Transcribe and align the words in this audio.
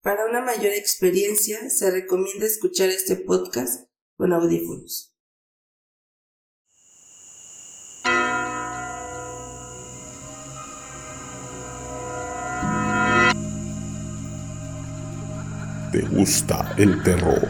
Para 0.00 0.26
una 0.26 0.40
mayor 0.40 0.72
experiencia, 0.74 1.68
se 1.70 1.90
recomienda 1.90 2.46
escuchar 2.46 2.88
este 2.88 3.16
podcast 3.16 3.88
con 4.16 4.32
audífonos. 4.32 5.12
¿Te 15.90 16.02
gusta 16.12 16.74
el 16.78 17.02
terror? 17.02 17.48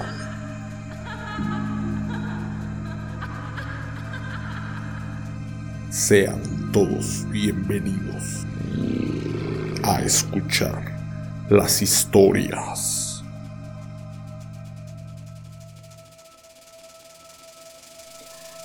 Sean 5.90 6.72
todos 6.72 7.28
bienvenidos 7.30 8.46
a 9.82 10.02
escuchar 10.02 10.97
las 11.48 11.80
historias. 11.82 13.22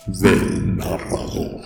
Del 0.06 0.78
narrador. 0.78 1.62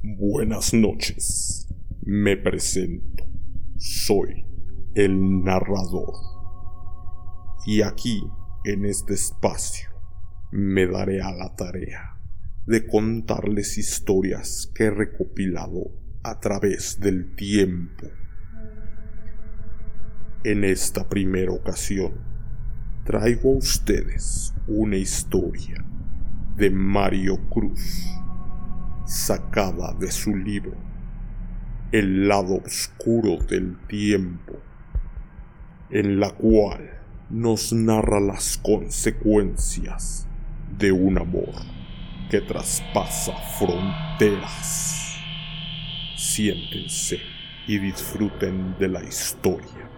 Buenas 0.00 0.74
noches. 0.74 1.66
Me 2.02 2.36
presento. 2.36 3.24
Soy 3.78 4.46
el 4.94 5.42
narrador. 5.42 6.14
Y 7.66 7.82
aquí, 7.82 8.22
en 8.64 8.84
este 8.84 9.14
espacio, 9.14 9.90
me 10.52 10.86
daré 10.86 11.20
a 11.20 11.32
la 11.32 11.56
tarea 11.56 12.16
de 12.64 12.86
contarles 12.86 13.76
historias 13.76 14.70
que 14.72 14.84
he 14.84 14.90
recopilado 14.90 15.90
a 16.22 16.38
través 16.38 17.00
del 17.00 17.34
tiempo. 17.34 18.06
En 20.44 20.62
esta 20.62 21.08
primera 21.08 21.50
ocasión, 21.50 22.12
traigo 23.04 23.52
a 23.52 23.56
ustedes 23.56 24.54
una 24.68 24.96
historia 24.96 25.84
de 26.56 26.70
Mario 26.70 27.48
Cruz 27.50 28.06
sacada 29.08 29.94
de 29.94 30.10
su 30.10 30.36
libro 30.36 30.76
El 31.92 32.28
lado 32.28 32.56
oscuro 32.56 33.38
del 33.42 33.78
tiempo, 33.86 34.60
en 35.88 36.20
la 36.20 36.28
cual 36.32 36.90
nos 37.30 37.72
narra 37.72 38.20
las 38.20 38.58
consecuencias 38.58 40.28
de 40.76 40.92
un 40.92 41.16
amor 41.16 41.54
que 42.30 42.42
traspasa 42.42 43.32
fronteras. 43.58 45.16
Siéntense 46.14 47.18
y 47.66 47.78
disfruten 47.78 48.76
de 48.78 48.88
la 48.88 49.02
historia. 49.02 49.88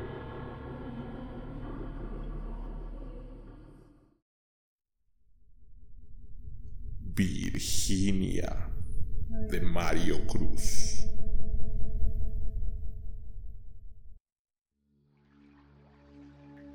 Virginia 7.13 8.70
de 9.31 9.61
Mario 9.61 10.27
Cruz. 10.27 11.07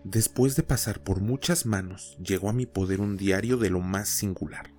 Después 0.05 0.55
de 0.55 0.63
pasar 0.63 1.03
por 1.03 1.19
muchas 1.19 1.65
manos, 1.65 2.17
llegó 2.23 2.49
a 2.49 2.53
mi 2.53 2.65
poder 2.65 3.01
un 3.01 3.17
diario 3.17 3.57
de 3.57 3.69
lo 3.69 3.81
más 3.81 4.07
singular. 4.07 4.71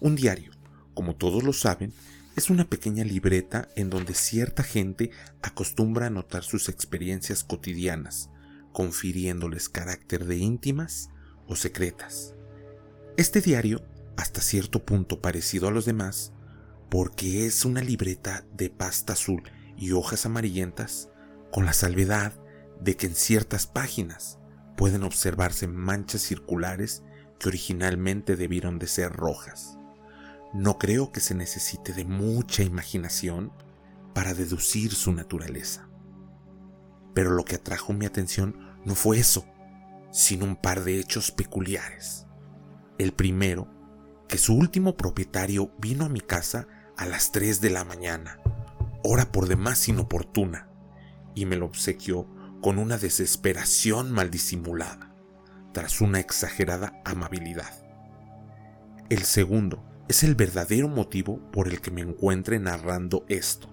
Un 0.00 0.16
diario, 0.16 0.52
como 0.92 1.16
todos 1.16 1.42
lo 1.44 1.54
saben, 1.54 1.94
es 2.36 2.50
una 2.50 2.68
pequeña 2.68 3.04
libreta 3.04 3.68
en 3.74 3.88
donde 3.88 4.12
cierta 4.12 4.62
gente 4.62 5.10
acostumbra 5.40 6.06
anotar 6.06 6.44
sus 6.44 6.68
experiencias 6.68 7.42
cotidianas, 7.42 8.28
confiriéndoles 8.72 9.70
carácter 9.70 10.26
de 10.26 10.36
íntimas 10.36 11.08
o 11.46 11.56
secretas. 11.56 12.34
Este 13.16 13.40
diario, 13.40 13.82
hasta 14.16 14.42
cierto 14.42 14.84
punto 14.84 15.22
parecido 15.22 15.68
a 15.68 15.70
los 15.70 15.86
demás, 15.86 16.33
porque 16.94 17.44
es 17.44 17.64
una 17.64 17.80
libreta 17.80 18.44
de 18.52 18.70
pasta 18.70 19.14
azul 19.14 19.42
y 19.76 19.90
hojas 19.90 20.26
amarillentas, 20.26 21.08
con 21.50 21.66
la 21.66 21.72
salvedad 21.72 22.34
de 22.80 22.96
que 22.96 23.08
en 23.08 23.16
ciertas 23.16 23.66
páginas 23.66 24.38
pueden 24.76 25.02
observarse 25.02 25.66
manchas 25.66 26.22
circulares 26.22 27.02
que 27.40 27.48
originalmente 27.48 28.36
debieron 28.36 28.78
de 28.78 28.86
ser 28.86 29.12
rojas. 29.12 29.76
No 30.52 30.78
creo 30.78 31.10
que 31.10 31.18
se 31.18 31.34
necesite 31.34 31.92
de 31.94 32.04
mucha 32.04 32.62
imaginación 32.62 33.50
para 34.14 34.32
deducir 34.32 34.94
su 34.94 35.12
naturaleza. 35.12 35.88
Pero 37.12 37.30
lo 37.32 37.44
que 37.44 37.56
atrajo 37.56 37.92
mi 37.92 38.06
atención 38.06 38.78
no 38.84 38.94
fue 38.94 39.18
eso, 39.18 39.46
sino 40.12 40.44
un 40.44 40.54
par 40.54 40.84
de 40.84 41.00
hechos 41.00 41.32
peculiares. 41.32 42.26
El 42.98 43.12
primero, 43.12 43.66
que 44.28 44.38
su 44.38 44.54
último 44.54 44.96
propietario 44.96 45.72
vino 45.80 46.04
a 46.04 46.08
mi 46.08 46.20
casa 46.20 46.68
a 46.96 47.06
las 47.06 47.32
3 47.32 47.60
de 47.60 47.70
la 47.70 47.84
mañana, 47.84 48.40
hora 49.02 49.32
por 49.32 49.48
demás 49.48 49.88
inoportuna, 49.88 50.68
y 51.34 51.46
me 51.46 51.56
lo 51.56 51.66
obsequió 51.66 52.28
con 52.60 52.78
una 52.78 52.98
desesperación 52.98 54.12
mal 54.12 54.30
disimulada, 54.30 55.14
tras 55.72 56.00
una 56.00 56.20
exagerada 56.20 57.00
amabilidad. 57.04 57.84
El 59.10 59.24
segundo 59.24 59.84
es 60.08 60.22
el 60.22 60.34
verdadero 60.34 60.88
motivo 60.88 61.40
por 61.50 61.68
el 61.68 61.80
que 61.80 61.90
me 61.90 62.02
encuentre 62.02 62.58
narrando 62.58 63.24
esto. 63.28 63.68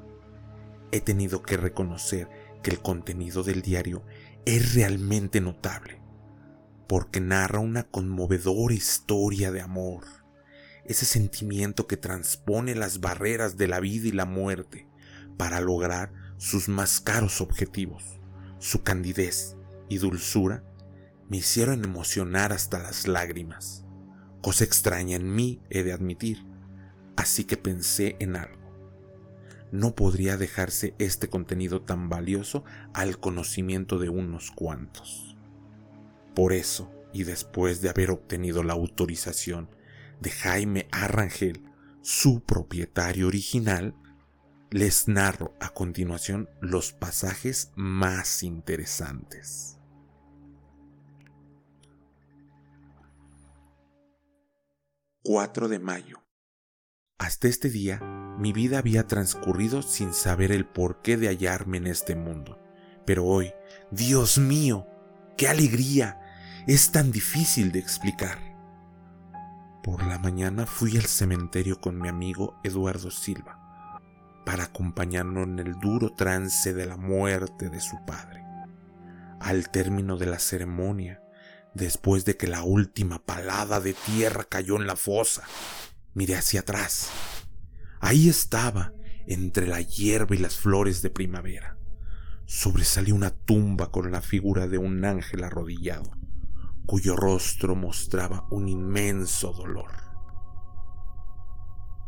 He 0.92 1.00
tenido 1.00 1.44
que 1.44 1.58
reconocer 1.58 2.28
que 2.64 2.72
el 2.72 2.82
contenido 2.82 3.44
del 3.44 3.62
diario 3.62 4.04
es 4.46 4.74
realmente 4.74 5.42
notable, 5.42 6.02
porque 6.88 7.22
narra 7.22 7.60
una 7.60 7.84
conmovedora 7.84 8.74
historia 8.74 9.52
de 9.52 9.62
amor 9.62 10.21
ese 10.92 11.06
sentimiento 11.06 11.88
que 11.88 11.98
transpone 11.98 12.76
las 12.76 13.00
barreras 13.00 13.58
de 13.58 13.68
la 13.68 13.80
vida 13.80 14.08
y 14.08 14.12
la 14.12 14.26
muerte 14.26 14.88
para 15.38 15.60
lograr 15.60 16.14
sus 16.38 16.70
más 16.70 17.00
caros 17.00 17.42
objetivos. 17.42 18.20
Su 18.60 18.84
candidez 18.84 19.56
y 19.90 19.98
dulzura 19.98 20.64
me 21.30 21.38
hicieron 21.38 21.84
emocionar 21.84 22.54
hasta 22.54 22.80
las 22.80 23.08
lágrimas, 23.08 23.86
cosa 24.42 24.64
extraña 24.64 25.16
en 25.16 25.34
mí 25.34 25.62
he 25.70 25.84
de 25.84 25.94
admitir, 25.94 26.46
así 27.16 27.46
que 27.46 27.58
pensé 27.58 28.18
en 28.20 28.36
algo. 28.36 28.60
No 29.72 29.96
podría 29.96 30.36
dejarse 30.36 30.94
este 31.00 31.30
contenido 31.30 31.82
tan 31.82 32.10
valioso 32.10 32.66
al 32.94 33.18
conocimiento 33.20 33.98
de 33.98 34.10
unos 34.10 34.52
cuantos. 34.52 35.38
Por 36.36 36.52
eso, 36.52 36.92
y 37.14 37.24
después 37.24 37.82
de 37.82 37.90
haber 37.90 38.12
obtenido 38.12 38.64
la 38.64 38.74
autorización 38.74 39.70
de 40.22 40.30
Jaime 40.30 40.88
Arrangel, 40.92 41.64
su 42.02 42.42
propietario 42.44 43.28
original, 43.28 43.96
les 44.70 45.08
narro 45.08 45.54
a 45.60 45.70
continuación 45.70 46.50
los 46.62 46.94
pasajes 46.94 47.72
más 47.76 48.44
interesantes. 48.44 49.78
4 55.24 55.68
de 55.68 55.80
mayo. 55.80 56.24
Hasta 57.20 57.48
este 57.48 57.70
día, 57.70 58.00
mi 58.40 58.54
vida 58.54 58.80
había 58.80 59.06
transcurrido 59.06 59.84
sin 59.84 60.14
saber 60.14 60.52
el 60.52 60.66
porqué 60.66 61.18
de 61.18 61.28
hallarme 61.28 61.78
en 61.78 61.88
este 61.88 62.16
mundo. 62.16 62.60
Pero 63.06 63.26
hoy, 63.26 63.54
Dios 63.92 64.40
mío, 64.40 64.88
qué 65.38 65.48
alegría, 65.48 66.20
es 66.68 66.92
tan 66.92 67.12
difícil 67.12 67.72
de 67.72 67.80
explicar. 67.80 68.51
Por 69.84 70.06
la 70.06 70.20
mañana 70.20 70.68
fui 70.68 70.96
al 70.96 71.06
cementerio 71.06 71.82
con 71.82 72.00
mi 72.00 72.08
amigo 72.08 72.60
Eduardo 72.64 73.10
Silva 73.10 73.58
para 74.46 74.66
acompañarnos 74.66 75.48
en 75.48 75.58
el 75.58 75.80
duro 75.80 76.14
trance 76.14 76.74
de 76.74 76.86
la 76.86 76.98
muerte 76.98 77.70
de 77.70 77.80
su 77.80 77.98
padre. 78.06 78.44
Al 79.40 79.72
término 79.72 80.18
de 80.18 80.28
la 80.28 80.38
ceremonia, 80.38 81.24
después 81.74 82.26
de 82.26 82.38
que 82.38 82.46
la 82.46 82.62
última 82.62 83.26
palada 83.26 83.80
de 83.80 83.94
tierra 83.94 84.44
cayó 84.44 84.76
en 84.76 84.86
la 84.86 84.96
fosa, 84.96 85.44
miré 86.14 86.36
hacia 86.36 86.60
atrás. 86.60 87.10
Ahí 88.00 88.30
estaba, 88.30 88.94
entre 89.26 89.66
la 89.66 89.82
hierba 89.82 90.36
y 90.36 90.40
las 90.40 90.58
flores 90.58 91.02
de 91.02 91.10
primavera, 91.10 91.78
sobresalió 92.46 93.16
una 93.16 93.32
tumba 93.32 93.90
con 93.90 94.12
la 94.12 94.22
figura 94.22 94.68
de 94.68 94.78
un 94.78 95.06
ángel 95.06 95.44
arrodillado, 95.44 96.12
cuyo 96.86 97.16
rostro 97.16 97.76
mostraba 97.76 98.46
un 98.50 98.68
inmenso 98.68 99.54
dolor. 99.54 99.92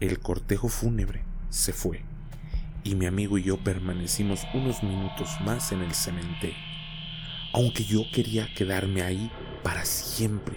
El 0.00 0.18
cortejo 0.18 0.68
fúnebre 0.68 1.24
se 1.48 1.72
fue 1.72 2.04
y 2.82 2.96
mi 2.96 3.06
amigo 3.06 3.38
y 3.38 3.44
yo 3.44 3.62
permanecimos 3.62 4.44
unos 4.54 4.82
minutos 4.82 5.30
más 5.44 5.70
en 5.70 5.82
el 5.82 5.94
cementerio, 5.94 6.56
aunque 7.52 7.84
yo 7.84 8.02
quería 8.12 8.52
quedarme 8.54 9.02
ahí 9.02 9.30
para 9.62 9.84
siempre. 9.84 10.56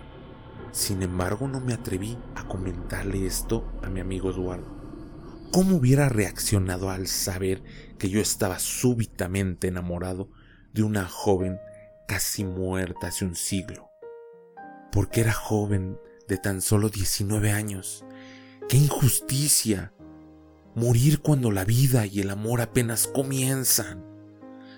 Sin 0.71 1.03
embargo, 1.03 1.47
no 1.47 1.61
me 1.61 1.73
atreví 1.73 2.17
a 2.35 2.47
comentarle 2.47 3.27
esto 3.27 3.71
a 3.83 3.89
mi 3.89 3.99
amigo 3.99 4.31
Eduardo. 4.31 4.73
¿Cómo 5.51 5.75
hubiera 5.75 6.09
reaccionado 6.09 6.89
al 6.89 7.07
saber 7.07 7.63
que 7.99 8.09
yo 8.09 8.19
estaba 8.19 8.57
súbitamente 8.57 9.67
enamorado 9.67 10.29
de 10.73 10.81
una 10.81 11.05
joven 11.05 11.59
casi 12.07 12.43
muerta 12.43 13.07
hace 13.07 13.25
un 13.25 13.35
siglo? 13.35 13.89
Porque 14.91 15.21
era 15.21 15.33
joven 15.33 15.99
de 16.27 16.37
tan 16.37 16.61
solo 16.61 16.89
19 16.89 17.51
años. 17.51 18.05
¡Qué 18.69 18.77
injusticia! 18.77 19.91
morir 20.75 21.21
cuando 21.21 21.51
la 21.51 21.63
vida 21.63 22.05
y 22.05 22.19
el 22.19 22.29
amor 22.29 22.61
apenas 22.61 23.07
comienzan. 23.07 24.05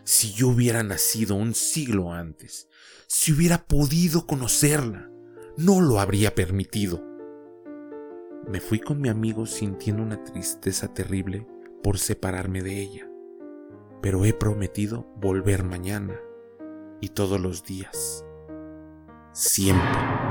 Si 0.04 0.32
yo 0.32 0.50
hubiera 0.50 0.84
nacido 0.84 1.36
un 1.36 1.54
siglo 1.54 2.14
antes, 2.14 2.70
si 3.08 3.34
hubiera 3.34 3.66
podido 3.66 4.26
conocerla, 4.26 5.10
no 5.58 5.82
lo 5.82 6.00
habría 6.00 6.36
permitido. 6.36 7.04
Me 8.48 8.62
fui 8.62 8.80
con 8.80 9.02
mi 9.02 9.10
amigo 9.10 9.46
sintiendo 9.46 10.04
una 10.04 10.24
tristeza 10.24 10.94
terrible 10.94 11.48
por 11.84 11.98
separarme 11.98 12.62
de 12.62 12.80
ella, 12.80 13.10
pero 14.02 14.24
he 14.24 14.34
prometido 14.34 15.12
volver 15.18 15.64
mañana 15.64 16.22
y 17.02 17.10
todos 17.10 17.40
los 17.40 17.64
días. 17.64 18.24
Siempre. 19.34 20.28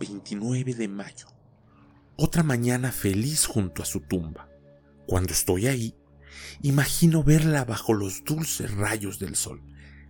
29 0.00 0.74
de 0.74 0.88
mayo. 0.88 1.26
Otra 2.16 2.42
mañana 2.42 2.90
feliz 2.90 3.46
junto 3.46 3.82
a 3.82 3.84
su 3.86 4.00
tumba. 4.00 4.48
Cuando 5.06 5.32
estoy 5.32 5.66
ahí, 5.66 5.94
imagino 6.62 7.22
verla 7.22 7.64
bajo 7.64 7.94
los 7.94 8.24
dulces 8.24 8.74
rayos 8.74 9.18
del 9.18 9.36
sol, 9.36 9.62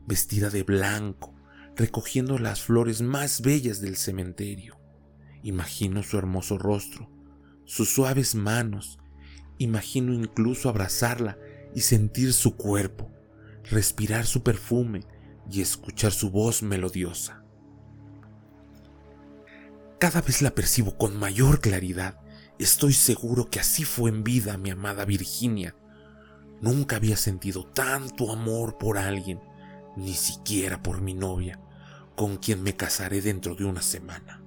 vestida 0.06 0.50
de 0.50 0.62
blanco, 0.62 1.34
recogiendo 1.76 2.38
las 2.38 2.62
flores 2.62 3.02
más 3.02 3.42
bellas 3.42 3.80
del 3.80 3.96
cementerio. 3.96 4.78
Imagino 5.42 6.02
su 6.02 6.18
hermoso 6.18 6.58
rostro, 6.58 7.10
sus 7.64 7.90
suaves 7.90 8.34
manos, 8.34 8.98
imagino 9.58 10.12
incluso 10.12 10.68
abrazarla 10.68 11.38
y 11.74 11.80
sentir 11.80 12.32
su 12.32 12.56
cuerpo, 12.56 13.10
respirar 13.70 14.26
su 14.26 14.42
perfume 14.42 15.04
y 15.50 15.60
escuchar 15.60 16.12
su 16.12 16.30
voz 16.30 16.62
melodiosa. 16.62 17.42
Cada 19.98 20.20
vez 20.20 20.42
la 20.42 20.54
percibo 20.54 20.96
con 20.98 21.16
mayor 21.16 21.60
claridad. 21.60 22.18
Estoy 22.58 22.92
seguro 22.92 23.48
que 23.48 23.60
así 23.60 23.84
fue 23.84 24.10
en 24.10 24.24
vida 24.24 24.56
mi 24.56 24.70
amada 24.70 25.04
Virginia. 25.04 25.76
Nunca 26.60 26.96
había 26.96 27.16
sentido 27.16 27.66
tanto 27.66 28.32
amor 28.32 28.78
por 28.78 28.98
alguien, 28.98 29.40
ni 29.96 30.14
siquiera 30.14 30.82
por 30.82 31.00
mi 31.00 31.14
novia, 31.14 31.60
con 32.16 32.36
quien 32.36 32.62
me 32.62 32.76
casaré 32.76 33.20
dentro 33.20 33.54
de 33.54 33.64
una 33.64 33.82
semana. 33.82 34.42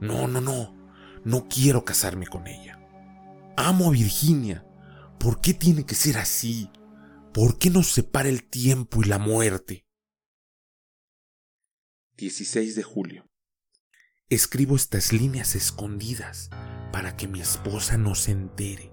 No, 0.00 0.28
no, 0.28 0.40
no, 0.40 0.76
no 1.24 1.48
quiero 1.48 1.84
casarme 1.84 2.26
con 2.26 2.46
ella. 2.46 2.78
Amo 3.56 3.88
a 3.88 3.90
Virginia. 3.90 4.64
¿Por 5.22 5.40
qué 5.40 5.54
tiene 5.54 5.86
que 5.86 5.94
ser 5.94 6.18
así? 6.18 6.68
¿Por 7.32 7.56
qué 7.56 7.70
nos 7.70 7.92
separa 7.92 8.28
el 8.28 8.42
tiempo 8.42 9.02
y 9.02 9.04
la 9.04 9.20
muerte? 9.20 9.86
16 12.16 12.74
de 12.74 12.82
julio. 12.82 13.30
Escribo 14.28 14.74
estas 14.74 15.12
líneas 15.12 15.54
escondidas 15.54 16.50
para 16.90 17.16
que 17.16 17.28
mi 17.28 17.40
esposa 17.40 17.96
no 17.96 18.16
se 18.16 18.32
entere. 18.32 18.90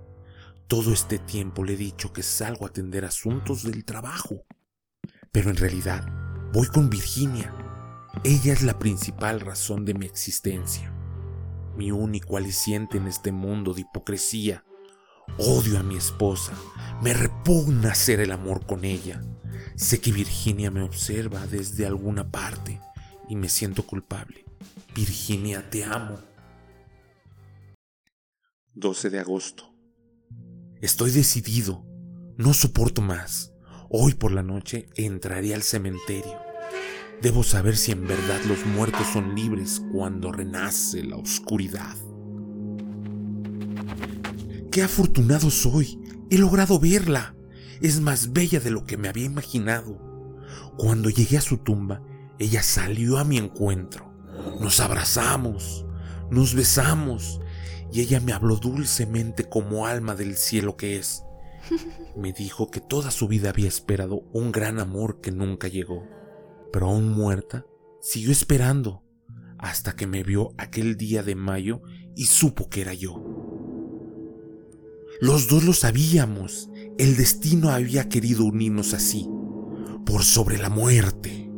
Todo 0.67 0.93
este 0.93 1.17
tiempo 1.17 1.63
le 1.63 1.73
he 1.73 1.77
dicho 1.77 2.13
que 2.13 2.21
salgo 2.21 2.65
a 2.65 2.69
atender 2.69 3.05
asuntos 3.05 3.63
del 3.63 3.83
trabajo. 3.83 4.45
Pero 5.31 5.49
en 5.49 5.57
realidad 5.57 6.05
voy 6.53 6.67
con 6.67 6.91
Virginia. 6.91 7.51
Ella 8.23 8.53
es 8.53 8.61
la 8.61 8.77
principal 8.77 9.39
razón 9.39 9.83
de 9.83 9.95
mi 9.95 10.05
existencia. 10.05 10.93
Mi 11.75 11.91
único 11.91 12.37
aliciente 12.37 12.97
en 12.97 13.07
este 13.07 13.31
mundo 13.31 13.73
de 13.73 13.81
hipocresía. 13.81 14.63
Odio 15.37 15.79
a 15.79 15.83
mi 15.83 15.95
esposa. 15.95 16.53
Me 17.01 17.13
repugna 17.13 17.91
hacer 17.91 18.19
el 18.19 18.31
amor 18.31 18.65
con 18.65 18.83
ella. 18.83 19.21
Sé 19.75 20.01
que 20.01 20.11
Virginia 20.11 20.71
me 20.71 20.81
observa 20.81 21.47
desde 21.47 21.85
alguna 21.85 22.29
parte 22.29 22.81
y 23.29 23.35
me 23.35 23.47
siento 23.47 23.83
culpable. 23.83 24.43
Virginia, 24.93 25.69
te 25.69 25.85
amo. 25.85 26.19
12 28.73 29.09
de 29.09 29.19
agosto. 29.19 29.73
Estoy 30.81 31.11
decidido. 31.11 31.85
No 32.37 32.53
soporto 32.53 33.01
más. 33.01 33.53
Hoy 33.89 34.13
por 34.13 34.31
la 34.31 34.43
noche 34.43 34.89
entraré 34.95 35.53
al 35.53 35.63
cementerio. 35.63 36.39
Debo 37.21 37.43
saber 37.43 37.75
si 37.75 37.91
en 37.91 38.07
verdad 38.07 38.41
los 38.45 38.65
muertos 38.65 39.07
son 39.07 39.35
libres 39.35 39.81
cuando 39.91 40.31
renace 40.31 41.03
la 41.03 41.17
oscuridad. 41.17 41.95
¡Qué 44.79 44.85
afortunado 44.85 45.51
soy! 45.51 45.99
He 46.29 46.37
logrado 46.37 46.79
verla. 46.79 47.35
Es 47.81 47.99
más 47.99 48.31
bella 48.31 48.61
de 48.61 48.71
lo 48.71 48.85
que 48.85 48.95
me 48.95 49.09
había 49.09 49.25
imaginado. 49.25 49.99
Cuando 50.77 51.09
llegué 51.09 51.37
a 51.37 51.41
su 51.41 51.57
tumba, 51.57 52.01
ella 52.39 52.63
salió 52.63 53.17
a 53.17 53.25
mi 53.25 53.37
encuentro. 53.37 54.13
Nos 54.61 54.79
abrazamos, 54.79 55.85
nos 56.31 56.53
besamos 56.53 57.41
y 57.91 57.99
ella 57.99 58.21
me 58.21 58.31
habló 58.31 58.55
dulcemente 58.55 59.49
como 59.49 59.85
alma 59.85 60.15
del 60.15 60.37
cielo 60.37 60.77
que 60.77 60.95
es. 60.95 61.23
Me 62.15 62.31
dijo 62.31 62.71
que 62.71 62.79
toda 62.79 63.11
su 63.11 63.27
vida 63.27 63.49
había 63.49 63.67
esperado 63.67 64.29
un 64.31 64.53
gran 64.53 64.79
amor 64.79 65.19
que 65.19 65.33
nunca 65.33 65.67
llegó, 65.67 66.07
pero 66.71 66.87
aún 66.87 67.11
muerta, 67.11 67.65
siguió 67.99 68.31
esperando 68.31 69.03
hasta 69.57 69.97
que 69.97 70.07
me 70.07 70.23
vio 70.23 70.53
aquel 70.57 70.95
día 70.95 71.21
de 71.21 71.35
mayo 71.35 71.81
y 72.15 72.27
supo 72.27 72.69
que 72.69 72.79
era 72.79 72.93
yo. 72.93 73.38
Los 75.21 75.49
dos 75.49 75.65
lo 75.65 75.73
sabíamos, 75.73 76.69
el 76.97 77.17
destino 77.17 77.71
había 77.71 78.07
querido 78.07 78.45
unirnos 78.45 78.93
así, 78.93 79.29
por 80.05 80.23
sobre 80.23 80.57
la 80.57 80.69
muerte, 80.69 81.51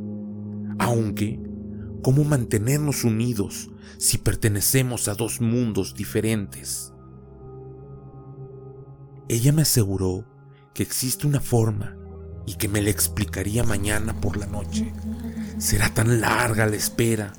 aunque 0.79 1.39
cómo 2.01 2.23
mantenernos 2.23 3.03
unidos 3.03 3.69
si 3.99 4.17
pertenecemos 4.17 5.07
a 5.07 5.13
dos 5.13 5.41
mundos 5.41 5.93
diferentes. 5.93 6.91
Ella 9.29 9.53
me 9.53 9.61
aseguró 9.61 10.25
que 10.73 10.81
existe 10.81 11.27
una 11.27 11.39
forma 11.39 11.95
y 12.47 12.55
que 12.55 12.67
me 12.67 12.81
la 12.81 12.89
explicaría 12.89 13.63
mañana 13.63 14.19
por 14.19 14.37
la 14.37 14.47
noche. 14.47 14.91
Será 15.59 15.93
tan 15.93 16.19
larga 16.19 16.65
la 16.65 16.75
espera. 16.75 17.33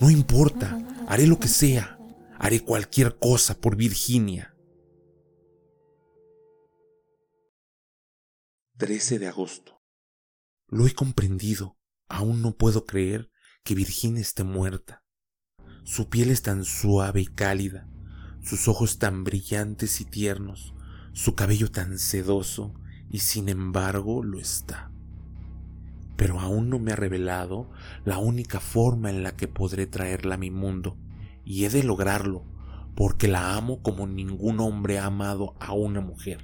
No 0.00 0.10
importa, 0.10 0.78
haré 1.06 1.28
lo 1.28 1.38
que 1.38 1.48
sea. 1.48 1.96
Haré 2.38 2.60
cualquier 2.60 3.18
cosa 3.18 3.54
por 3.54 3.76
Virginia. 3.76 4.49
13 8.80 9.18
de 9.18 9.28
agosto. 9.28 9.82
Lo 10.66 10.86
he 10.86 10.94
comprendido. 10.94 11.76
Aún 12.08 12.40
no 12.40 12.56
puedo 12.56 12.86
creer 12.86 13.30
que 13.62 13.74
Virginia 13.74 14.22
esté 14.22 14.42
muerta. 14.42 15.04
Su 15.84 16.08
piel 16.08 16.30
es 16.30 16.40
tan 16.40 16.64
suave 16.64 17.20
y 17.20 17.26
cálida, 17.26 17.86
sus 18.42 18.68
ojos 18.68 18.98
tan 18.98 19.22
brillantes 19.22 20.00
y 20.00 20.06
tiernos, 20.06 20.72
su 21.12 21.34
cabello 21.34 21.70
tan 21.70 21.98
sedoso, 21.98 22.72
y 23.10 23.18
sin 23.18 23.50
embargo 23.50 24.24
lo 24.24 24.40
está. 24.40 24.90
Pero 26.16 26.40
aún 26.40 26.70
no 26.70 26.78
me 26.78 26.92
ha 26.92 26.96
revelado 26.96 27.70
la 28.06 28.16
única 28.16 28.60
forma 28.60 29.10
en 29.10 29.22
la 29.22 29.36
que 29.36 29.46
podré 29.46 29.86
traerla 29.86 30.36
a 30.36 30.38
mi 30.38 30.50
mundo, 30.50 30.96
y 31.44 31.66
he 31.66 31.68
de 31.68 31.82
lograrlo, 31.82 32.46
porque 32.94 33.28
la 33.28 33.56
amo 33.56 33.82
como 33.82 34.06
ningún 34.06 34.58
hombre 34.58 34.98
ha 34.98 35.04
amado 35.04 35.54
a 35.60 35.74
una 35.74 36.00
mujer. 36.00 36.40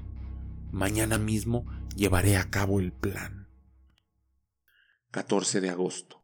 Mañana 0.71 1.16
mismo 1.16 1.64
llevaré 1.97 2.37
a 2.37 2.50
cabo 2.50 2.79
el 2.79 2.93
plan. 2.93 3.49
14 5.11 5.61
de 5.61 5.71
agosto. 5.71 6.23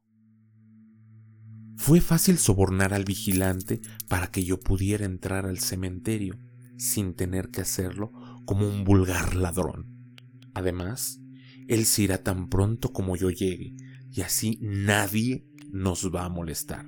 Fue 1.76 2.00
fácil 2.00 2.38
sobornar 2.38 2.94
al 2.94 3.04
vigilante 3.04 3.80
para 4.08 4.30
que 4.30 4.44
yo 4.44 4.60
pudiera 4.60 5.04
entrar 5.04 5.46
al 5.46 5.58
cementerio 5.58 6.38
sin 6.76 7.14
tener 7.14 7.48
que 7.48 7.62
hacerlo 7.62 8.12
como 8.44 8.68
un 8.68 8.84
vulgar 8.84 9.34
ladrón. 9.34 10.16
Además, 10.54 11.20
él 11.68 11.86
se 11.86 12.02
irá 12.02 12.22
tan 12.22 12.48
pronto 12.48 12.92
como 12.92 13.16
yo 13.16 13.30
llegue, 13.30 13.74
y 14.10 14.20
así 14.20 14.58
nadie 14.60 15.46
nos 15.70 16.14
va 16.14 16.26
a 16.26 16.28
molestar. 16.28 16.86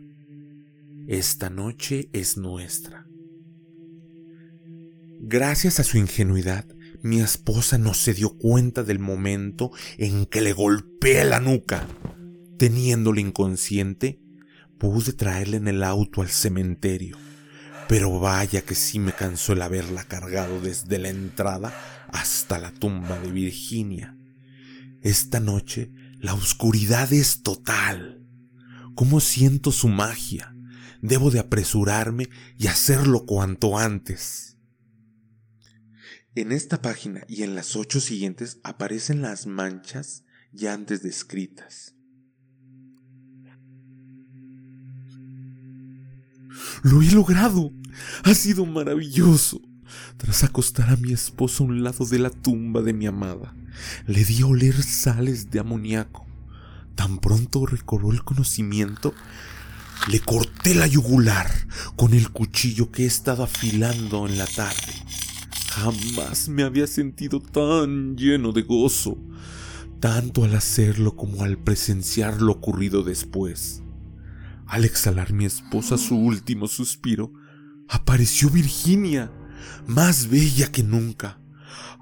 Esta 1.07 1.49
noche 1.49 2.11
es 2.13 2.37
nuestra. 2.37 3.07
Gracias 5.21 5.81
a 5.81 5.85
su 5.85 5.97
ingenuidad, 5.97 6.67
mi 7.05 7.21
esposa 7.21 7.77
no 7.77 7.93
se 7.93 8.15
dio 8.15 8.39
cuenta 8.39 8.83
del 8.83 8.99
momento 8.99 9.71
en 9.99 10.25
que 10.25 10.41
le 10.41 10.55
golpeé 10.55 11.27
la 11.27 11.39
nuca. 11.39 11.87
Teniéndole 12.57 13.21
inconsciente, 13.21 14.23
pude 14.79 15.13
traerle 15.13 15.59
en 15.59 15.69
el 15.69 15.83
auto 15.83 16.23
al 16.23 16.31
cementerio. 16.31 17.19
Pero 17.89 18.19
vaya 18.21 18.63
que 18.63 18.75
sí 18.75 18.99
me 18.99 19.13
cansó 19.13 19.53
el 19.53 19.61
haberla 19.61 20.05
cargado 20.05 20.63
desde 20.63 20.99
la 20.99 21.11
entrada 21.11 21.75
hasta 22.09 22.59
la 22.59 22.73
tumba 22.73 23.19
de 23.19 23.31
Virginia. 23.31 24.17
Esta 25.03 25.41
noche 25.41 25.93
la 26.21 26.33
oscuridad 26.33 27.13
es 27.13 27.43
total. 27.43 28.25
¿Cómo 28.95 29.21
siento 29.21 29.73
su 29.73 29.89
magia? 29.89 30.57
Debo 31.03 31.31
de 31.31 31.41
apresurarme 31.41 32.31
y 32.57 32.69
hacerlo 32.69 33.27
cuanto 33.27 33.77
antes. 33.77 34.54
En 36.37 36.51
esta 36.51 36.83
página 36.83 37.25
y 37.29 37.45
en 37.45 37.55
las 37.55 37.77
ocho 37.77 38.01
siguientes 38.01 38.59
aparecen 38.65 39.23
las 39.23 39.47
manchas 39.47 40.25
ya 40.53 40.75
antes 40.75 41.01
descritas. 41.01 41.95
Lo 46.83 47.03
he 47.03 47.11
logrado. 47.13 47.73
Ha 48.25 48.35
sido 48.35 48.67
maravilloso. 48.67 49.61
Tras 50.17 50.43
acostar 50.43 50.91
a 50.91 50.97
mi 50.97 51.13
esposo 51.13 51.63
a 51.63 51.67
un 51.69 51.85
lado 51.85 52.05
de 52.05 52.19
la 52.19 52.31
tumba 52.31 52.83
de 52.83 52.93
mi 52.93 53.07
amada, 53.07 53.55
le 54.07 54.25
di 54.25 54.43
a 54.43 54.47
oler 54.47 54.83
sales 54.83 55.51
de 55.51 55.61
amoníaco. 55.61 56.27
Tan 56.97 57.19
pronto 57.19 57.65
recobró 57.65 58.11
el 58.11 58.25
conocimiento, 58.25 59.15
le 60.09 60.19
corté 60.19 60.75
la 60.75 60.89
yugular 60.89 61.49
con 61.95 62.13
el 62.13 62.31
cuchillo 62.31 62.91
que 62.91 63.05
he 63.05 63.07
estado 63.07 63.45
afilando 63.45 64.27
en 64.27 64.37
la 64.37 64.47
tarde. 64.47 64.93
Jamás 65.75 66.49
me 66.49 66.63
había 66.63 66.87
sentido 66.87 67.41
tan 67.41 68.17
lleno 68.17 68.53
de 68.53 68.63
gozo, 68.63 69.19
tanto 69.99 70.45
al 70.45 70.55
hacerlo 70.55 71.17
como 71.17 71.43
al 71.43 71.59
presenciar 71.59 72.41
lo 72.41 72.53
ocurrido 72.53 73.03
después. 73.03 73.83
Al 74.67 74.85
exhalar 74.85 75.33
mi 75.33 75.47
esposa 75.47 75.99
su 75.99 76.17
último 76.17 76.69
suspiro, 76.69 77.33
apareció 77.89 78.51
Virginia, 78.51 79.33
más 79.89 80.29
bella 80.29 80.71
que 80.71 80.85
nunca. 80.85 81.41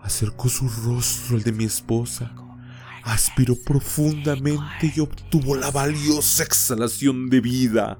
Acercó 0.02 0.50
su 0.50 0.68
rostro 0.68 1.36
al 1.36 1.42
de 1.42 1.52
mi 1.52 1.64
esposa, 1.64 2.34
aspiró 3.04 3.56
profundamente 3.56 4.92
y 4.94 5.00
obtuvo 5.00 5.56
la 5.56 5.70
valiosa 5.70 6.42
exhalación 6.42 7.30
de 7.30 7.40
vida. 7.40 7.98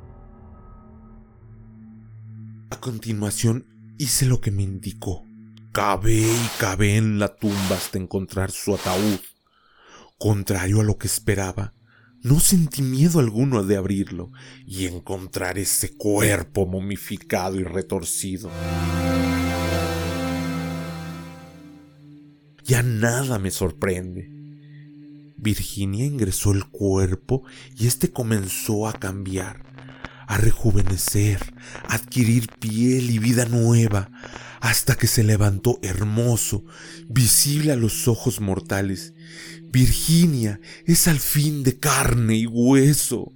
A 2.69 2.77
continuación 2.77 3.65
hice 3.97 4.27
lo 4.27 4.43
que 4.43 4.51
me 4.51 4.65
indicó. 4.65 5.32
Cavé 5.73 6.21
y 6.21 6.49
cavé 6.59 6.97
en 6.97 7.19
la 7.19 7.35
tumba 7.35 7.77
hasta 7.77 7.97
encontrar 7.97 8.51
su 8.51 8.75
ataúd. 8.75 9.21
Contrario 10.19 10.81
a 10.81 10.85
lo 10.85 10.99
que 10.99 11.07
esperaba, 11.07 11.73
no 12.21 12.41
sentí 12.41 12.83
miedo 12.83 13.21
alguno 13.21 13.65
de 13.65 13.79
abrirlo 13.79 14.33
y 14.67 14.85
encontrar 14.87 15.59
ese 15.59 15.97
cuerpo 15.97 16.67
momificado 16.67 17.59
y 17.59 17.65
retorcido. 17.65 18.51
Ya 22.65 22.83
nada 22.83 23.39
me 23.39 23.51
sorprende. 23.51 24.29
Virginia 25.39 26.05
ingresó 26.05 26.53
el 26.53 26.67
cuerpo 26.67 27.45
y 27.79 27.87
éste 27.87 28.13
comenzó 28.13 28.87
a 28.87 28.93
cambiar, 28.93 29.72
a 30.27 30.37
rejuvenecer, 30.37 31.39
adquirir 31.89 32.49
piel 32.59 33.11
y 33.11 33.19
vida 33.19 33.45
nueva, 33.45 34.11
hasta 34.61 34.95
que 34.95 35.07
se 35.07 35.25
levantó 35.25 35.79
hermoso, 35.83 36.65
visible 37.09 37.73
a 37.73 37.77
los 37.77 38.07
ojos 38.09 38.41
mortales. 38.41 39.13
Virginia 39.71 40.61
es 40.87 41.09
al 41.09 41.19
fin 41.19 41.63
de 41.63 41.79
carne 41.79 42.37
y 42.37 42.47
hueso. 42.47 43.33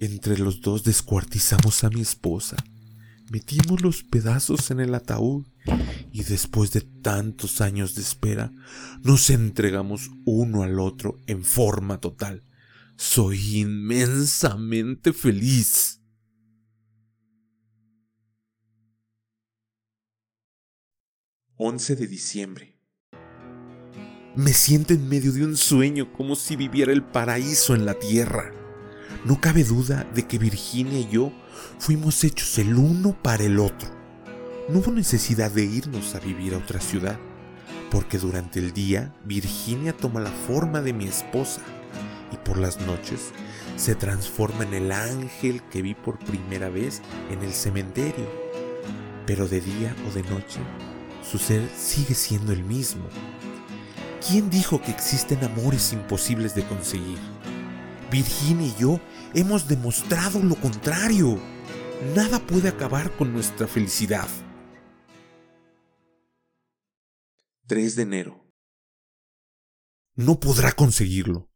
Entre 0.00 0.38
los 0.38 0.60
dos 0.60 0.82
descuartizamos 0.82 1.84
a 1.84 1.90
mi 1.90 2.00
esposa, 2.00 2.56
metimos 3.30 3.82
los 3.82 4.02
pedazos 4.02 4.70
en 4.72 4.80
el 4.80 4.94
ataúd 4.94 5.44
y 6.10 6.24
después 6.24 6.72
de 6.72 6.80
tantos 6.80 7.60
años 7.60 7.94
de 7.94 8.02
espera 8.02 8.52
nos 9.02 9.30
entregamos 9.30 10.10
uno 10.24 10.64
al 10.64 10.80
otro 10.80 11.18
en 11.26 11.44
forma 11.44 11.98
total. 11.98 12.42
Soy 12.96 13.60
inmensamente 13.60 15.12
feliz. 15.12 16.00
11 21.56 21.96
de 21.96 22.06
diciembre. 22.06 22.78
Me 24.34 24.52
siento 24.52 24.94
en 24.94 25.08
medio 25.08 25.32
de 25.32 25.44
un 25.44 25.56
sueño 25.56 26.12
como 26.12 26.34
si 26.34 26.56
viviera 26.56 26.92
el 26.92 27.04
paraíso 27.04 27.74
en 27.74 27.86
la 27.86 27.94
tierra. 27.94 28.52
No 29.24 29.40
cabe 29.40 29.62
duda 29.62 30.04
de 30.14 30.26
que 30.26 30.38
Virginia 30.38 30.98
y 30.98 31.08
yo 31.08 31.32
fuimos 31.78 32.24
hechos 32.24 32.58
el 32.58 32.74
uno 32.74 33.16
para 33.22 33.44
el 33.44 33.58
otro. 33.58 33.88
No 34.68 34.78
hubo 34.78 34.90
necesidad 34.90 35.50
de 35.50 35.64
irnos 35.64 36.14
a 36.14 36.20
vivir 36.20 36.54
a 36.54 36.58
otra 36.58 36.80
ciudad, 36.80 37.18
porque 37.90 38.18
durante 38.18 38.58
el 38.58 38.72
día 38.72 39.14
Virginia 39.24 39.96
toma 39.96 40.20
la 40.20 40.30
forma 40.30 40.80
de 40.80 40.92
mi 40.92 41.04
esposa 41.04 41.62
y 42.32 42.36
por 42.38 42.58
las 42.58 42.80
noches 42.80 43.32
se 43.76 43.94
transforma 43.94 44.64
en 44.64 44.74
el 44.74 44.92
ángel 44.92 45.62
que 45.70 45.82
vi 45.82 45.94
por 45.94 46.18
primera 46.18 46.68
vez 46.68 47.02
en 47.30 47.42
el 47.42 47.52
cementerio. 47.52 48.28
Pero 49.26 49.48
de 49.48 49.60
día 49.60 49.94
o 50.08 50.12
de 50.12 50.22
noche 50.24 50.60
su 51.22 51.38
ser 51.38 51.68
sigue 51.76 52.14
siendo 52.14 52.52
el 52.52 52.64
mismo. 52.64 53.04
¿Quién 54.26 54.50
dijo 54.50 54.80
que 54.80 54.90
existen 54.90 55.42
amores 55.44 55.92
imposibles 55.92 56.54
de 56.54 56.64
conseguir? 56.66 57.18
Virginia 58.10 58.66
y 58.66 58.74
yo 58.78 59.00
hemos 59.34 59.68
demostrado 59.68 60.42
lo 60.42 60.56
contrario. 60.56 61.38
Nada 62.14 62.38
puede 62.38 62.68
acabar 62.68 63.10
con 63.16 63.32
nuestra 63.32 63.66
felicidad. 63.66 64.28
3 67.66 67.96
de 67.96 68.02
enero. 68.02 68.46
No 70.14 70.38
podrá 70.38 70.72
conseguirlo. 70.72 71.51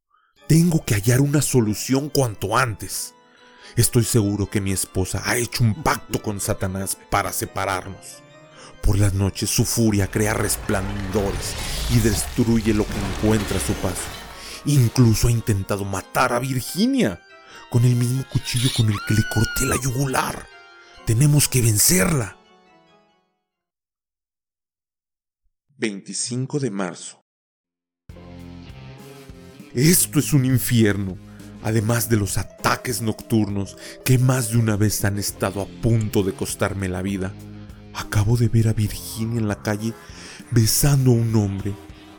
Tengo 0.47 0.85
que 0.85 0.95
hallar 0.95 1.21
una 1.21 1.43
solución 1.43 2.09
cuanto 2.09 2.57
antes. 2.57 3.15
Estoy 3.75 4.05
seguro 4.05 4.49
que 4.49 4.61
mi 4.61 4.71
esposa 4.71 5.21
ha 5.25 5.37
hecho 5.37 5.65
un 5.65 5.83
pacto 5.83 6.23
con 6.23 6.41
Satanás 6.41 6.97
para 7.11 7.33
separarnos. 7.33 8.23
Por 8.81 8.97
las 8.97 9.13
noches 9.13 9.51
su 9.51 9.65
furia 9.65 10.09
crea 10.09 10.35
resplandores 10.35 11.55
y 11.91 11.99
destruye 11.99 12.73
lo 12.75 12.87
que 12.87 12.95
encuentra 12.95 13.57
a 13.57 13.61
su 13.61 13.73
paso. 13.75 14.09
Incluso 14.67 15.27
ha 15.27 15.33
intentado 15.33 15.85
matar 15.85 16.33
a 16.33 16.39
Virginia 16.39 17.21
con 17.69 17.85
el 17.85 17.97
mismo 17.97 18.25
cuchillo 18.33 18.71
con 18.77 18.89
el 18.89 18.99
que 19.09 19.15
le 19.15 19.23
corté 19.35 19.67
la 19.67 19.77
yugular. 19.83 20.47
Tenemos 21.07 21.49
que 21.49 21.61
vencerla. 21.61 22.37
25 25.77 26.61
de 26.61 26.71
marzo. 26.71 27.26
Esto 29.77 30.21
es 30.21 30.33
un 30.33 30.47
infierno, 30.47 31.19
además 31.63 32.09
de 32.09 32.17
los 32.17 32.39
ataques 32.39 33.03
nocturnos 33.03 33.77
que 34.07 34.17
más 34.19 34.51
de 34.51 34.57
una 34.57 34.75
vez 34.75 35.05
han 35.05 35.19
estado 35.19 35.61
a 35.61 35.67
punto 35.67 36.23
de 36.23 36.33
costarme 36.33 36.89
la 36.89 37.03
vida. 37.03 37.35
Acabo 37.93 38.39
de 38.39 38.49
ver 38.49 38.69
a 38.69 38.73
Virginia 38.73 39.39
en 39.39 39.49
la 39.49 39.61
calle 39.61 39.93
besando 40.51 41.11
a 41.11 41.15
un 41.17 41.37
hombre. 41.37 41.75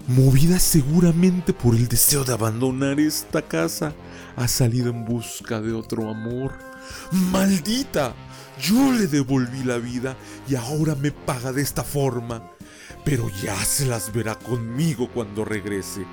Movida 0.07 0.59
seguramente 0.59 1.51
por 1.51 1.73
el 1.73 1.87
deseo 1.87 2.23
de 2.23 2.33
abandonar 2.33 2.99
esta 2.99 3.41
casa, 3.41 3.95
ha 4.35 4.47
salido 4.47 4.91
en 4.91 5.03
busca 5.03 5.59
de 5.59 5.73
otro 5.73 6.11
amor. 6.11 6.53
¡Maldita! 7.11 8.13
Yo 8.61 8.91
le 8.91 9.07
devolví 9.07 9.63
la 9.63 9.79
vida 9.79 10.15
y 10.47 10.53
ahora 10.53 10.93
me 10.93 11.09
paga 11.09 11.51
de 11.51 11.63
esta 11.63 11.83
forma. 11.83 12.51
Pero 13.03 13.31
ya 13.41 13.55
se 13.65 13.87
las 13.87 14.13
verá 14.13 14.35
conmigo 14.35 15.09
cuando 15.11 15.43
regrese. 15.43 16.05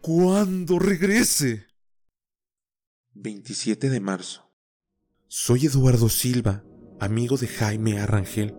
Cuando 0.00 0.78
regrese. 0.78 1.66
27 3.14 3.90
de 3.90 4.00
marzo. 4.00 4.50
Soy 5.28 5.66
Eduardo 5.66 6.08
Silva 6.08 6.64
amigo 7.00 7.36
de 7.36 7.48
Jaime 7.48 7.98
Arrangel. 7.98 8.54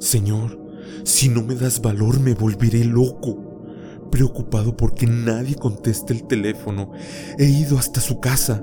Señor, 0.00 0.58
si 1.04 1.28
no 1.28 1.42
me 1.42 1.54
das 1.54 1.80
valor 1.80 2.18
me 2.18 2.34
volveré 2.34 2.84
loco. 2.84 4.08
Preocupado 4.10 4.76
porque 4.76 5.06
nadie 5.06 5.54
conteste 5.54 6.12
el 6.12 6.26
teléfono, 6.26 6.92
he 7.38 7.46
ido 7.46 7.78
hasta 7.78 8.00
su 8.00 8.18
casa. 8.20 8.62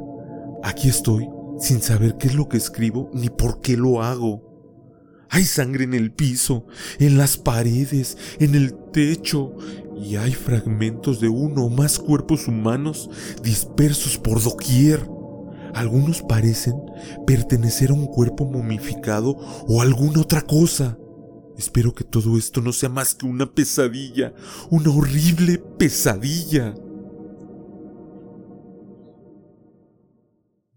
Aquí 0.64 0.90
estoy, 0.90 1.28
sin 1.60 1.82
saber 1.82 2.18
qué 2.20 2.28
es 2.28 2.36
lo 2.36 2.50
que 2.50 2.58
escribo 2.58 3.10
ni 3.14 3.30
por 3.30 3.62
qué 3.62 3.78
lo 3.78 4.04
hago. 4.04 4.48
Hay 5.32 5.46
sangre 5.46 5.84
en 5.84 5.94
el 5.94 6.12
piso, 6.12 6.66
en 7.00 7.18
las 7.18 7.38
paredes, 7.38 8.18
en 8.40 8.56
el 8.56 8.76
techo, 8.92 9.56
y 10.02 10.16
hay 10.16 10.34
fragmentos 10.34 11.20
de 11.20 11.28
uno 11.28 11.66
o 11.66 11.70
más 11.70 12.00
cuerpos 12.00 12.48
humanos 12.48 13.10
dispersos 13.44 14.18
por 14.18 14.42
doquier. 14.42 15.08
Algunos 15.74 16.22
parecen 16.22 16.76
pertenecer 17.28 17.92
a 17.92 17.94
un 17.94 18.08
cuerpo 18.08 18.46
momificado 18.46 19.32
o 19.68 19.82
alguna 19.82 20.22
otra 20.22 20.42
cosa. 20.42 20.98
Espero 21.58 21.94
que 21.94 22.04
todo 22.04 22.38
esto 22.38 22.62
no 22.62 22.72
sea 22.72 22.90
más 22.90 23.14
que 23.14 23.26
una 23.26 23.54
pesadilla, 23.54 24.34
una 24.70 24.92
horrible 24.92 25.58
pesadilla. 25.78 26.74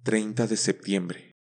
30 0.02 0.46
de 0.48 0.56
septiembre. 0.56 1.32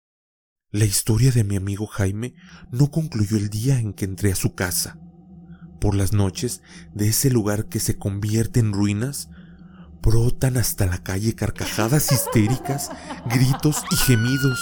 La 0.70 0.86
historia 0.86 1.32
de 1.32 1.44
mi 1.44 1.56
amigo 1.58 1.88
Jaime 1.88 2.36
no 2.72 2.92
concluyó 2.92 3.36
el 3.36 3.50
día 3.50 3.80
en 3.80 3.94
que 3.94 4.06
entré 4.06 4.32
a 4.32 4.36
su 4.36 4.54
casa. 4.54 5.00
Por 5.82 5.96
las 5.96 6.14
noches, 6.14 6.62
de 6.94 7.08
ese 7.08 7.32
lugar 7.32 7.66
que 7.66 7.80
se 7.80 7.98
convierte 7.98 8.60
en 8.60 8.72
ruinas, 8.72 9.30
brotan 10.04 10.58
hasta 10.58 10.86
la 10.86 11.00
calle 11.00 11.34
carcajadas 11.34 12.12
histéricas, 12.12 12.92
gritos 13.26 13.78
y 13.90 13.96
gemidos. 13.96 14.60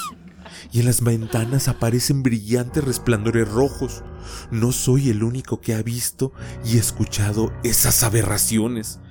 Y 0.71 0.79
en 0.79 0.85
las 0.85 1.03
ventanas 1.03 1.67
aparecen 1.67 2.23
brillantes 2.23 2.85
resplandores 2.85 3.49
rojos. 3.49 4.01
No 4.49 4.71
soy 4.71 5.09
el 5.09 5.21
único 5.21 5.59
que 5.59 5.75
ha 5.75 5.83
visto 5.83 6.31
y 6.63 6.77
escuchado 6.77 7.51
esas 7.65 8.01
aberraciones. 8.03 9.01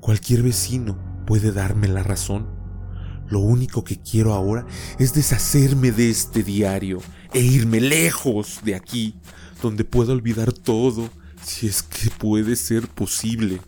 Cualquier 0.00 0.42
vecino 0.42 0.98
puede 1.28 1.52
darme 1.52 1.86
la 1.86 2.02
razón. 2.02 2.48
Lo 3.28 3.38
único 3.38 3.84
que 3.84 4.00
quiero 4.00 4.34
ahora 4.34 4.66
es 4.98 5.14
deshacerme 5.14 5.92
de 5.92 6.10
este 6.10 6.42
diario 6.42 6.98
e 7.32 7.38
irme 7.38 7.80
lejos 7.80 8.58
de 8.64 8.74
aquí, 8.74 9.14
donde 9.62 9.84
pueda 9.84 10.12
olvidar 10.12 10.52
todo, 10.52 11.08
si 11.42 11.66
es 11.66 11.82
que 11.82 12.10
puede 12.10 12.56
ser 12.56 12.88
posible. 12.88 13.60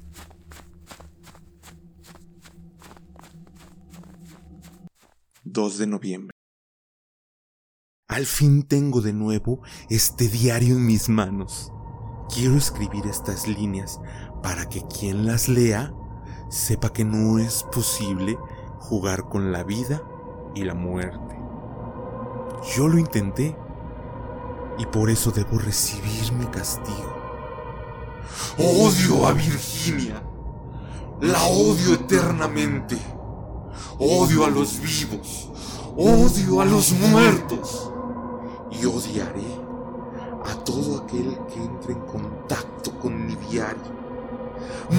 ...2 5.47 5.77
de 5.77 5.87
noviembre. 5.87 6.31
Al 8.09 8.27
fin 8.27 8.65
tengo 8.65 9.01
de 9.01 9.13
nuevo 9.13 9.61
este 9.89 10.27
diario 10.27 10.75
en 10.77 10.85
mis 10.85 11.09
manos. 11.09 11.71
Quiero 12.35 12.57
escribir 12.57 13.07
estas 13.07 13.47
líneas 13.47 14.01
para 14.43 14.69
que 14.69 14.83
quien 14.89 15.27
las 15.27 15.49
lea 15.49 15.93
sepa 16.49 16.93
que 16.93 17.05
no 17.05 17.39
es 17.39 17.63
posible 17.73 18.37
jugar 18.81 19.29
con 19.29 19.53
la 19.53 19.63
vida 19.63 20.03
y 20.57 20.65
la 20.65 20.75
muerte. 20.75 21.39
Yo 22.77 22.89
lo 22.89 22.99
intenté 22.99 23.57
y 24.79 24.87
por 24.87 25.09
eso 25.11 25.31
debo 25.31 25.59
recibir 25.59 26.33
mi 26.33 26.47
castigo. 26.47 27.14
Odio 28.59 29.27
a 29.27 29.33
Virginia. 29.33 30.23
La 31.21 31.43
odio 31.45 31.95
eternamente. 31.95 32.99
Odio 33.99 34.45
a 34.45 34.51
los 34.51 34.81
vivos. 34.81 35.51
Odio 35.97 36.61
a 36.61 36.65
los 36.65 36.93
muertos. 36.93 37.91
Y 38.71 38.85
odiaré 38.87 39.65
a 40.45 40.55
todo 40.65 41.03
aquel 41.03 41.39
que 41.49 41.63
entre 41.63 41.93
en 41.93 42.01
contacto 42.01 42.99
con 43.01 43.27
mi 43.27 43.35
diario. 43.37 44.05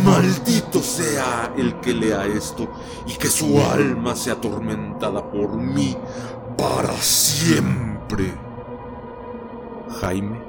Maldito 0.03 0.81
sea 0.81 1.53
el 1.57 1.79
que 1.79 1.93
lea 1.93 2.25
esto 2.25 2.67
y 3.05 3.13
que 3.13 3.27
su 3.27 3.59
alma 3.61 4.15
sea 4.15 4.33
atormentada 4.33 5.29
por 5.29 5.55
mí 5.57 5.95
para 6.57 6.93
siempre. 6.93 8.33
Jaime 10.01 10.41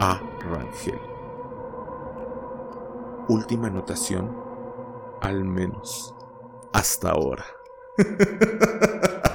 A. 0.00 0.20
Rangel. 0.50 1.13
Última 3.28 3.68
anotación, 3.68 4.36
al 5.22 5.44
menos 5.44 6.14
hasta 6.72 7.10
ahora. 7.10 7.44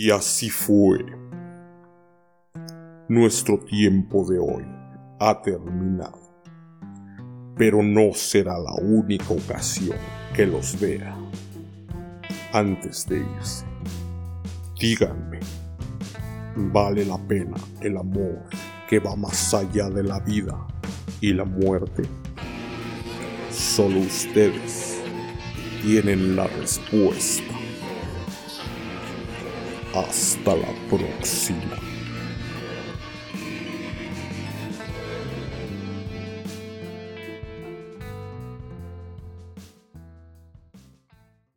Y 0.00 0.12
así 0.12 0.48
fue. 0.48 1.04
Nuestro 3.08 3.58
tiempo 3.58 4.24
de 4.30 4.38
hoy 4.38 4.64
ha 5.18 5.42
terminado. 5.42 6.20
Pero 7.56 7.82
no 7.82 8.14
será 8.14 8.56
la 8.60 8.74
única 8.74 9.30
ocasión 9.30 9.98
que 10.36 10.46
los 10.46 10.78
vea. 10.78 11.16
Antes 12.52 13.06
de 13.08 13.18
irse, 13.18 13.66
díganme, 14.80 15.40
¿vale 16.54 17.04
la 17.04 17.18
pena 17.18 17.56
el 17.80 17.96
amor 17.96 18.44
que 18.88 19.00
va 19.00 19.16
más 19.16 19.52
allá 19.52 19.90
de 19.90 20.04
la 20.04 20.20
vida 20.20 20.64
y 21.20 21.32
la 21.32 21.44
muerte? 21.44 22.04
Solo 23.50 23.98
ustedes 23.98 25.00
tienen 25.82 26.36
la 26.36 26.46
respuesta. 26.46 27.57
Hasta 29.98 30.54
la 30.54 30.68
próxima. 30.88 31.87